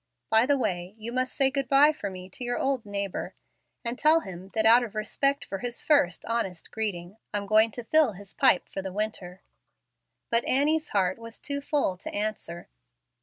By 0.31 0.47
the 0.47 0.57
way, 0.57 0.95
you 0.97 1.11
must 1.13 1.35
say 1.35 1.51
good 1.51 1.67
by 1.69 1.91
for 1.91 2.09
me 2.09 2.27
to 2.27 2.43
your 2.43 2.57
old 2.57 2.87
neighbor, 2.87 3.35
and 3.85 3.99
tell 3.99 4.21
him 4.21 4.49
that 4.55 4.65
out 4.65 4.81
of 4.83 4.95
respect 4.95 5.45
for 5.45 5.59
his 5.59 5.83
first 5.83 6.25
honest 6.25 6.71
greeting, 6.71 7.17
I'm 7.35 7.45
going 7.45 7.69
to 7.73 7.83
fill 7.83 8.13
his 8.13 8.33
pipe 8.33 8.67
for 8.67 8.81
the 8.81 8.91
winter." 8.91 9.43
But 10.31 10.43
Annie's 10.45 10.89
heart 10.89 11.19
was 11.19 11.37
too 11.37 11.61
full 11.61 11.97
to 11.97 12.11
answer. 12.15 12.67